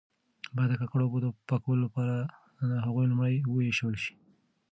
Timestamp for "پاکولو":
1.49-1.83